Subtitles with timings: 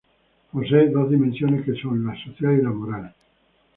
[0.51, 3.13] Posee dos dimensiones, que son la social y la moral.